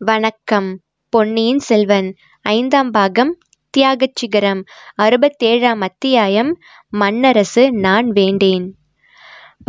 [0.00, 0.68] வணக்கம்.
[1.08, 3.38] பொன்னியின் செல்வன் ஐந்தாம் பாகம்
[3.70, 4.64] தியாகச் சிகரம்
[5.02, 6.58] அறுபத்தேழாம் அத்தியாயம்
[7.00, 8.74] மன்னரசு நான் வேண்டேன்.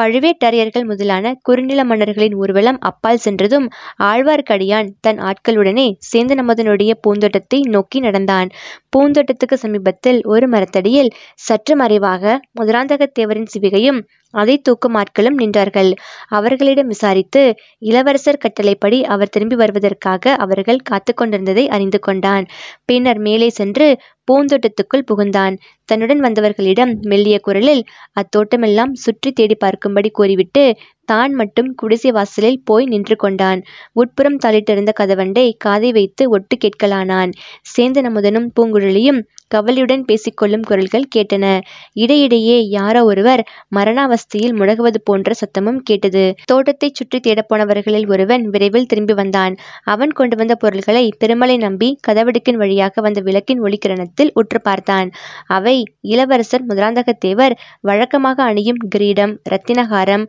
[0.02, 3.68] பழுவேட்டரையர்கள் முதலான குறுநில மன்னர்களின் ஊர்வலம் அப்பால் சென்றதும்
[4.04, 8.50] ஆழ்வார்க்கடியான் தன் ஆட்களுடனே சேந்தனமுதனுடைய பூந்தோட்டத்தை நோக்கி நடந்தான்.
[8.98, 14.02] பூந்தோட்டத்துக்கு சமீபத்தில் ஒரு மரத்தடியில் சற்று மறைவாக முதலாந்தகத்தேவரின் சிவிகையும்
[14.34, 15.92] அதை தூக்கும் ஆட்களும் நின்றார்கள்.
[16.30, 17.44] அவர்களிடம் விசாரித்து
[17.82, 22.46] இளவரசர் கட்டளைப்படி அவர் திரும்பி வருவதற்காக அவர்கள் காத்து கொண்டிருந்ததை அறிந்து கொண்டான்.
[22.86, 23.88] பின்னர் மேலே சென்று
[24.28, 25.56] பூந்தோட்டத்துக்குள் புகுந்தான்.
[25.90, 27.84] தன்னுடன் வந்தவர்களிடம் மெல்லிய குரலில்
[28.22, 30.64] அத்தோட்டமெல்லாம் சுற்றி தேடி பார்க்கும்படி கூறிவிட்டு
[31.12, 33.62] தான் மட்டும் குடிசை வாசலில் போய் நின்று கொண்டான்.
[34.02, 37.34] உட்புறம் தாளிட்டிருந்த கதவண்டை காதை வைத்து ஒட்டு கேட்கலானான்.
[37.74, 39.22] சேந்தன் அமுதனும் பூங்குழலியும்
[39.52, 41.46] கவலையுடன் பேசிக்கொள்ளும் குரல்கள் கேட்டன.
[41.94, 43.42] இடையிடையே யாரோ ஒருவர்
[43.78, 46.24] மரணாவஸ்தையில் முழகுவது போன்ற சத்தமும் கேட்டது.
[46.46, 49.56] தோட்டத்தை சுற்றி தேடப்போனவர்களில் ஒருவன் விரைவில் திரும்பி வந்தான்.
[49.94, 55.10] அவன் கொண்டு வந்த பொருள்களை பெருமலை நம்பி கதவடுக்கின் வழியாக வந்த விளக்கின் ஒளிக்கிரணத்தில் உற்று பார்த்தான்.
[55.58, 55.76] அவை
[56.14, 60.26] இளவரசர் முதலாந்தகத்தேவர் வழக்கமாக அணியும் கிரீடம் இரத்தினகாரம்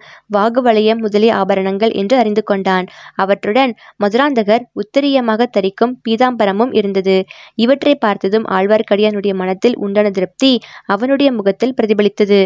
[0.72, 2.86] வாகுவலயம் முதலிய ஆபரணங்கள் என்று அறிந்து கொண்டான்.
[3.14, 7.16] அவற்றுடன் மதுராந்தகர் உத்தரியமாக தரிக்கும் பீதாம்பரமும் இருந்தது.
[7.64, 10.52] இவற்றை பார்த்ததும் ஆழ்வார்க்கடியானுடைய மனத்தில் உண்டான திருப்தி
[10.94, 12.40] அவனுடைய முகத்தில் பிரதிபலித்தது.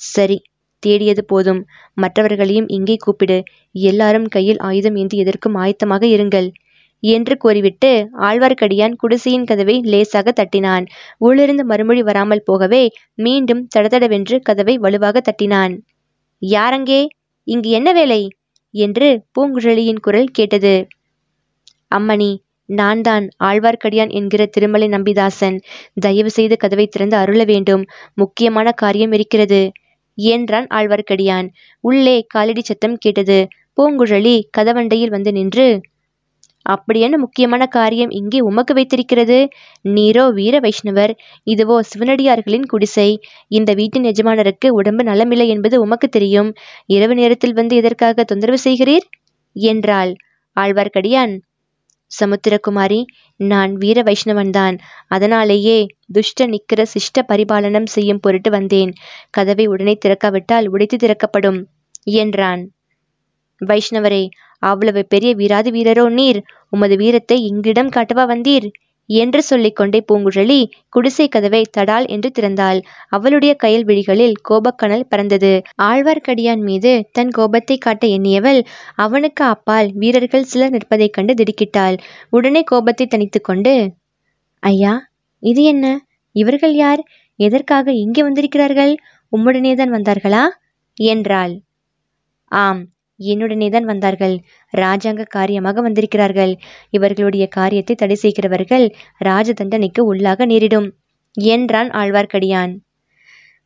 [0.00, 0.38] சரி
[0.82, 1.60] தேடியது போதும்.
[1.94, 3.38] மற்றவர்களையும் இங்கே கூப்பிடு.
[3.90, 6.48] எல்லாரும் கையில் ஆயுதம் ஏந்தி எதற்கும் ஆயத்தமாக இருங்கள்
[7.02, 7.90] என்று கூறிவிட்டு
[8.28, 10.84] ஆழ்வார்க்கடியான் குடிசையின் கதவை லேசாக தட்டினான்.
[11.18, 12.82] உள்ளிருந்து மறுமொழி வராமல் போகவே
[13.26, 15.74] மீண்டும் தடதடவென்று கதவை வலுவாக தட்டினான்.
[16.42, 17.00] யாரங்கே
[17.50, 18.22] இங்கு என்ன வேலை?
[18.74, 20.74] என்று பூங்குழலியின் குரல் கேட்டது.
[21.90, 22.30] அம்மணி
[22.68, 25.56] நான் தான் ஆழ்வார்க்கடியான் என்கிற திருமலை நம்பிதாசன்.
[26.00, 27.82] தயவு செய்து கதவை திறந்து அருள வேண்டும்.
[28.14, 29.62] முக்கியமான காரியம் இருக்கிறது.
[30.18, 31.48] என்றான் ஆழ்வார்க்கடியான்?
[31.84, 33.38] உள்ளே காலடி சத்தம் கேட்டது.
[33.78, 35.66] பூங்குழலி கதவண்டையில் வந்து நின்று
[36.66, 39.38] அப்படியான முக்கியமான காரியம் இங்கே உமக்கு வைத்திருக்கிறது?
[39.88, 41.12] நீரோ வீர வைஷ்ணவர்
[41.46, 43.08] இதுவோ சிவனடியார்களின் குடிசை.
[43.48, 46.50] இந்த வீட்டின் எஜமானருக்கு உடம்பு நலமில்லை என்பது உமக்கு தெரியும்.
[46.86, 49.06] இரவு நேரத்தில் வந்து எதற்காக தொந்தரவு செய்கிறீர்?
[49.56, 50.12] என்றாள்.
[50.56, 51.32] ஆழ்வார்க்கடியான்
[52.10, 53.00] சமுத்திரகுமாரி
[53.40, 54.76] நான் வீர வைஷ்ணவன்தான்.
[55.06, 55.76] அதனாலேயே
[56.12, 58.92] துஷ்ட நிக்கிற சிஷ்ட பரிபாலனம் செய்யும் பொருட்டு வந்தேன்.
[59.30, 61.60] கதவை உடனே திறக்காவிட்டால் உடைத்து திறக்கப்படும்
[62.16, 62.62] என்றான்.
[63.60, 64.22] வைஷ்ணவரே
[64.62, 66.40] அவ்வளவு பெரிய வீராதி வீரரோ நீர்.
[66.68, 68.68] உமது வீரத்தை இங்கிடம் காட்டவா வந்தீர்?
[69.08, 72.80] என்று சொல்லிக்கொண்டே பூங்குழலி குடிசை கதவை தடால் என்று திறந்தாள்.
[73.08, 75.52] அவளுடைய கையில் விழிகளில் கோபக்கனல் பறந்தது.
[75.82, 78.60] ஆழ்வார்க்கடியான் மீது தன் கோபத்தை காட்ட எண்ணியவள்
[78.96, 81.96] அவனுக்கு அப்பால் வீரர்கள் சிலர் நிற்பதைக் கண்டு திடுக்கிட்டாள்.
[82.28, 83.74] உடனே கோபத்தை தணித்து கொண்டு
[84.62, 84.94] ஐயா
[85.42, 85.86] இது என்ன?
[86.34, 87.02] இவர்கள் யார்?
[87.38, 88.92] எதற்காக இங்கே வந்திருக்கிறார்கள்?
[89.32, 90.44] உம்முடனேதான் வந்தார்களா?
[90.98, 91.54] என்றாள்.
[92.52, 92.82] ஆம்
[93.20, 94.34] என்னுடனே தான் வந்தார்கள்.
[94.72, 96.52] ராஜாங்க காரியமாக வந்திருக்கிறார்கள்.
[96.90, 98.86] இவர்களுடைய காரியத்தை தடை செய்கிறவர்கள்
[99.20, 100.88] ராஜ தண்டனைக்கு உள்ளாக நேரிடும்
[101.36, 102.72] என்றான் ஆழ்வார்க்கடியான்.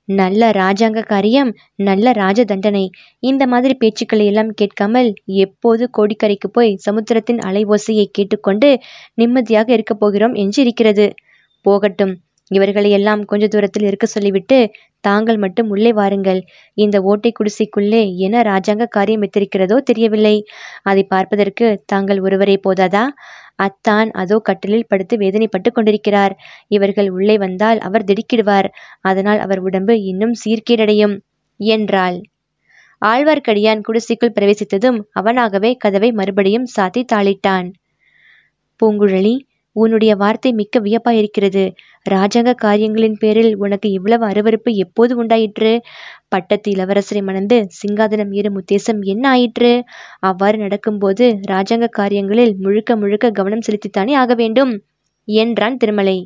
[0.09, 1.51] நல்ல ராஜாங்க காரியம்
[1.81, 2.83] நல்ல ராஜ தண்டனை
[3.23, 5.09] இந்த மாதிரி பேச்சுக்களை எல்லாம் கேட்காமல்
[5.45, 8.71] எப்போது கோடிக்கரைக்கு போய் சமுத்திரத்தின் அலை ஓசையை கேட்டுக்கொண்டு
[9.15, 11.07] நிம்மதியாக இருக்கப் போகிறோம் என்று இருக்கிறது
[11.65, 12.15] போகட்டும்
[12.51, 14.59] இவர்களை எல்லாம் கொஞ்ச தூரத்தில் இருக்க சொல்லிவிட்டு
[15.01, 16.41] தாங்கள் மட்டும் உள்ளே வாருங்கள்.
[16.75, 20.37] இந்த ஓட்டை குடிசைக்குள்ளே என்ன ராஜாங்க காரியம் வைத்திருக்கிறதோ தெரியவில்லை.
[20.83, 23.05] அதை பார்ப்பதற்கு தாங்கள் ஒருவரே போதாதா?
[23.57, 26.35] அத்தான் அதோ கட்டிலில் படுத்து வேதனைப்பட்டு கொண்டிருக்கிறார்.
[26.69, 28.69] இவர்கள் உள்ளே வந்தால் அவர் திடுக்கிடுவார்.
[29.01, 31.17] அதனால் அவர் உடம்பு இன்னும் சீர்கேடடையும்.
[31.61, 32.19] என்றாள்.
[33.03, 37.69] ஆழ்வார்க்கடியான் குடிசைக்குள் பிரவேசித்ததும் அவனாகவே கதவை மறுபடியும் சாத்தி தாளிட்டான்.
[38.81, 39.35] பூங்குழலி
[39.77, 41.65] உன்னுடைய வார்த்தை மிக்க வியப்பாயிருக்கிறது
[42.07, 45.73] ராஜாங்க காரியங்களின் பேரில் உனக்கு இவ்வளவு அருவறுப்பு எப்போது உண்டாயிற்று?
[46.29, 49.73] பட்டத்து இளவரசரை மணந்து சிங்காதனம் ஏறும் உத்தேசம் என்ன ஆயிற்று?
[50.21, 54.73] அவ்வாறு நடக்கும்போது ராஜாங்க காரியங்களில் முழுக்க முழுக்க கவனம் செலுத்தித்தானே ஆக வேண்டும்?
[55.29, 56.19] என்றான் திருமலை.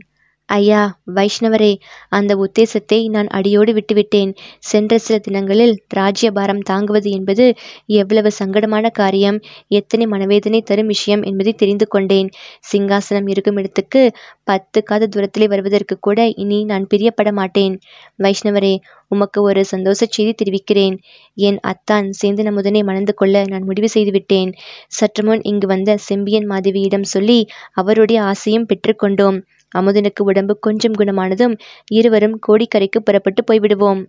[0.49, 0.83] ஐயா
[1.15, 1.71] வைஷ்ணவரே
[2.09, 4.31] அந்த உத்தேசத்தை நான் அடியோடு விட்டுவிட்டேன்.
[4.59, 7.47] சென்ற சில தினங்களில் ராஜ்யபாரம் தாங்குவது என்பது
[7.87, 9.39] எவ்வளவு சங்கடமான காரியம்.
[9.69, 12.31] எத்தனை மனவேதனை தரும் விஷயம் என்பதை தெரிந்து கொண்டேன்.
[12.73, 14.03] சிங்காசனம் இருக்கும் இடத்துக்கு
[14.45, 17.75] பத்து காத தூரத்திலே வருவதற்கு கூட இனி நான் பிரியப்பட மாட்டேன்.
[18.19, 18.75] வைஷ்ணவரே
[19.09, 20.97] உமக்கு ஒரு சந்தோஷ செய்தி தெரிவிக்கிறேன்.
[21.39, 24.51] என் அத்தான் சேந்தன முதனை மணந்து கொள்ள நான் முடிவு செய்துவிட்டேன்.
[24.89, 27.39] சற்றுமுன் இங்கு வந்த செம்பியன் மாதவியிடம் சொல்லி
[27.73, 29.39] அவருடைய ஆசையும் பெற்றுக்கொண்டோம்.
[29.75, 31.55] அமுதனுக்கு உடம்பு கொஞ்சம் குணமானதும்
[31.91, 34.01] இருவரும் கோடிக்கரைக்கு புறப்பட்டு போய்விடுவோம்.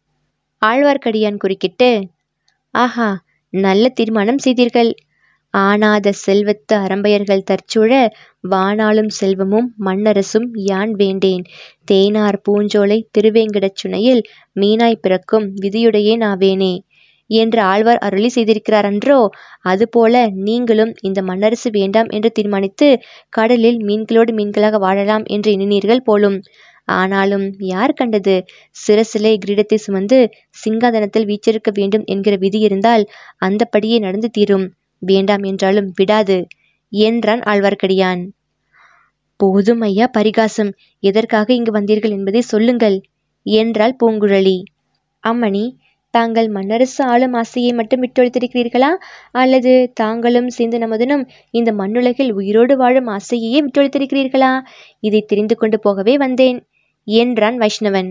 [0.61, 1.89] ஆழ்வார்க்கடியான் குறுக்கிட்டு
[2.73, 3.09] ஆஹா
[3.53, 4.91] நல்ல தீர்மானம் செய்தீர்கள்.
[5.53, 7.91] ஆனாத செல்வத்து அரம்பையர்கள் தற்சூழ
[8.49, 11.43] வானாலும் செல்வமும் மண்ணரசும் யான் வேண்டேன்.
[11.91, 14.21] தேனார் பூஞ்சோலை திருவேங்கடச் சுனையில்
[14.59, 16.73] மீனாய் பிறக்கும் விதியுடையே நாவேனே
[17.29, 19.19] என்று ஆழ்வார் அருளி செய்திருக்கிறார் அன்றோ
[19.65, 20.13] அதுபோல
[20.45, 22.87] நீங்களும் இந்த மண்ணரசு வேண்டாம் என்று தீர்மானித்து
[23.33, 26.37] கடலில் மீன்களோடு மீன்களாக வாழலாம் என்று எண்ணினீர்கள் போலும்.
[26.93, 28.35] ஆனாலும் யார் கண்டது?
[28.75, 30.19] சிறசிலை கிரீடத்தை சுமந்து
[30.57, 33.03] சிங்காதனத்தில் வீச்சிருக்க வேண்டும் என்கிற விதி இருந்தால்
[33.41, 34.65] அந்தப்படியே நடந்து தீரும்.
[35.01, 36.37] வேண்டாம் என்றாலும் விடாது
[36.93, 38.21] என்றான் ஆழ்வார்க்கடியான்.
[39.39, 40.71] போதும் ஐயா பரிகாசம்.
[41.03, 42.97] எதற்காக இங்கு வந்தீர்கள் என்பதை சொல்லுங்கள்
[43.45, 44.57] என்றாள் பூங்குழலி.
[45.23, 45.65] அம்மணி
[46.13, 48.89] தாங்கள் மன்னரசு ஆளும் ஆசையை மட்டும் விட்டொழித்திருக்கிறீர்களா?
[49.31, 54.61] அல்லது தாங்களும் சேர்ந்து நமதனும் இந்த மண்ணுலகில் உயிரோடு வாழும் ஆசையையே விட்டொழித்திருக்கிறீர்களா?
[54.99, 56.59] இதை தெரிந்து கொண்டு போகவே வந்தேன்
[57.07, 58.09] என்றான் வைஷ்ணவன்.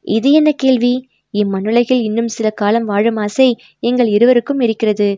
[0.00, 0.94] இது என்ன கேள்வி?
[1.34, 5.08] இம்மண்ணுலகில் இன்னும் சில காலம் வாழும் ஆசை எங்கள் இருவருக்கும் இருக்கிறது.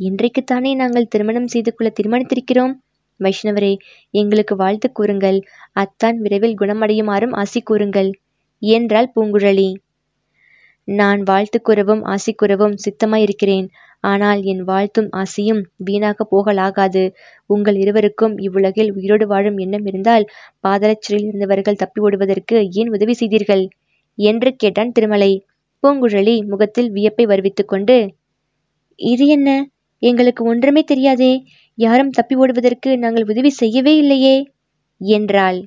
[0.00, 2.74] இன்றைக்குத்தானே நாங்கள் திருமணம் செய்து கொள்ள தீர்மானித்திருக்கிறோம்?
[3.20, 3.72] வைஷ்ணவரே
[4.10, 5.38] எங்களுக்கு வாழ்த்து கூறுங்கள்.
[5.72, 8.10] அத்தான் விரைவில் குணமடையுமாறும் ஆசி கூறுங்கள்
[8.62, 9.68] என்றாள் பூங்குழலி.
[10.88, 13.66] நான் வாழ்த்து கூறவும் ஆசி கூறவும் சித்தமாயிருக்கிறேன்.
[14.04, 17.02] ஆனால் என் வாழ்த்தும் ஆசியும் வீணாக போகலாகாது.
[17.50, 20.26] உங்கள் இருவருக்கும் இவ்வுலகில் உயிரோடு வாழும் எண்ணம் இருந்தால்
[20.64, 23.64] பாதலச்சிறையில் இருந்தவர்கள் தப்பி ஓடுவதற்கு ஏன் உதவி செய்தீர்கள்?
[24.18, 25.32] என்று கேட்டான் திருமலை.
[25.82, 27.96] பூங்குழலி முகத்தில் வியப்பை வருவித்துக் கொண்டு
[28.98, 29.48] இது என்ன?
[30.02, 31.32] எங்களுக்கு ஒன்றுமே தெரியாதே.
[31.78, 34.36] யாரும் தப்பி ஓடுவதற்கு நாங்கள் உதவி செய்யவே இல்லையே?
[35.00, 35.58] என்றாள்.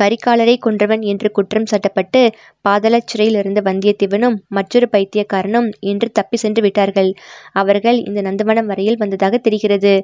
[0.00, 2.20] கரிகாலரை கொன்றவன் என்று குற்றம் சாட்டப்பட்டு
[2.68, 7.10] பாதாளச் சிறையில் இருந்த வந்தியத்தேவனும் மற்றொரு பைத்தியக்காரனும் இன்று தப்பி சென்று விட்டார்கள்.
[7.52, 9.94] அவர்கள் இந்த நந்தவனம் வரையில் வந்ததாக தெரிகிறது.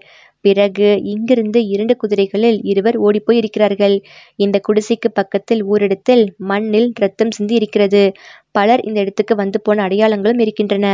[0.44, 3.94] பிறகு இங்கிருந்து இரண்டு குதிரைகளில் இருவர் ஓடிப்போய் இருக்கிறார்கள்
[4.37, 8.02] இந்த குடிசைக்கு பக்கத்தில் ஊரிடத்தில் மண்ணில் ரத்தம் சிந்தி இருக்கிறது.
[8.50, 10.87] பலர் இந்த இடத்துக்கு வந்து போன அடையாளங்களும் இருக்கின்றன.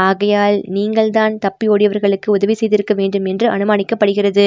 [0.00, 4.46] ஆகையால் நீங்கள்தான் தப்பி ஓடியவர்களுக்கு உதவி செய்திருக்க வேண்டும் என்று அனுமானிக்கப்படுகிறது.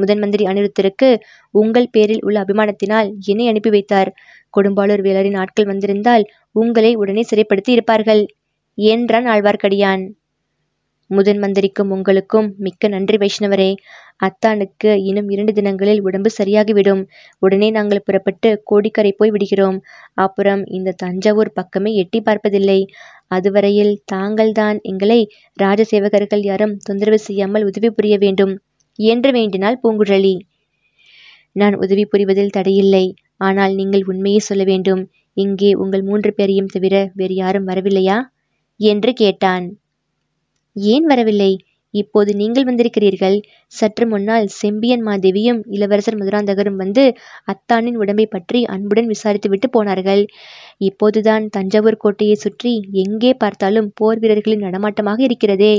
[0.00, 1.08] முதன் மந்திரி அனிருத்தருக்கு
[1.54, 4.10] உங்கள் பேரில் உள்ள அபிமானத்தினால் என்னை அனுப்பி வைத்தார்.
[4.54, 8.22] கொடும்பாளூர் வேலரின் ஆட்கள் வந்திருந்தால் உங்களை உடனே சிறைப்படுத்தி இருப்பார்கள்.
[8.78, 10.02] என்றான் ஆழ்வார்க்கடியான்?
[11.10, 13.70] முதன் மந்திரிக்கும் உங்களுக்கும் மிக்க நன்றி வைஷ்ணவரே.
[14.22, 17.02] அத்தானுக்கு இன்னும் இரண்டு தினங்களில் உடம்பு சரியாகிவிடும்.
[17.38, 19.78] உடனே நாங்கள் புறப்பட்டு கோடிக்கரை போய் விடுகிறோம்.
[20.16, 22.80] அப்புறம் இந்த தஞ்சாவூர் பக்கமே எட்டி பார்ப்பதில்லை.
[23.28, 25.20] அதுவரையில் தாங்கள்தான் எங்களை
[25.62, 28.54] ராஜசேவகர்கள் யாரும் தொந்தரவு செய்யாமல் உதவி புரிய வேண்டும்.
[29.02, 30.34] என்று வேண்டினாள் பூங்குழலி.
[31.52, 33.14] நான் உதவி புரிவதில் தடையில்லை.
[33.36, 35.10] ஆனால் நீங்கள் உண்மையை சொல்ல வேண்டும்.
[35.36, 38.18] இங்கே உங்கள் மூன்று பேரையும் தவிர வேறு யாரும் வரவில்லையா?
[38.80, 39.66] என்று கேட்டான்.
[40.74, 41.52] ஏன் வரவில்லை?
[41.94, 43.36] இப்போது நீங்கள் வந்திருக்கிறீர்கள்.
[43.72, 47.04] சற்று முன்னால் செம்பியன் மாதேவியும் இளவரசர் மதுராந்தகரும் வந்து
[47.52, 50.22] அத்தானின் உடம்பை பற்றி அன்புடன் விசாரித்துவிட்டு போனார்கள்.
[50.80, 52.72] இப்போதுதான் தஞ்சாவூர் கோட்டையை சுற்றி
[53.04, 55.74] எங்கே பார்த்தாலும் போர் வீரர்களின் நடமாட்டமாக இருக்கிறதே.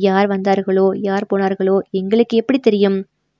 [0.00, 2.98] யார் வந்தார்களோ யார் போனார்களோ எங்களுக்கு எப்படி தெரியும்?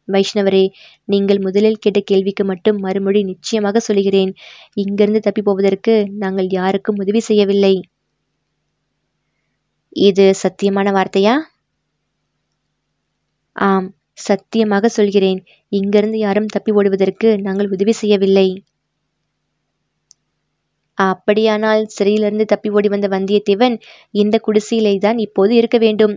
[0.08, 0.62] வைஷ்ணவரே
[1.04, 4.32] நீங்கள் முதலில் கேட்ட கேள்விக்கு மட்டும் மறுமொழி நிச்சயமாக சொல்கிறேன்
[4.74, 7.74] இங்கிருந்து தப்பி போவதற்கு நாங்கள் யாருக்கும் உதவி செய்யவில்லை.
[10.02, 11.34] இது சத்தியமான வார்த்தையா?
[13.56, 13.88] ஆம்
[14.18, 15.40] சத்தியமாக சொல்கிறேன்.
[15.72, 18.48] இங்கிருந்து யாரும் தப்பி ஓடுவதற்கு நாங்கள் உதவி செய்யவில்லை.
[20.98, 23.76] அப்படியானால் சிறையிலிருந்து தப்பி ஓடி வந்த வந்தியத்தேவன்
[24.14, 26.14] இந்த குடிசையிலே தான் இப்போது இருக்க வேண்டும்.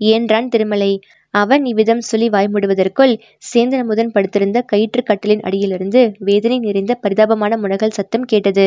[0.00, 0.92] என்றான் திருமலை?
[1.34, 3.12] அவன் இவ்விதம் சொல்லி வாய்மூடுவதற்குள்
[3.42, 8.66] சேந்தன் முதன் படுத்திருந்த கயிற்று கட்டிலின் அடியிலிருந்து வேதனை நிறைந்த பரிதாபமான முனகல் சத்தம் கேட்டது.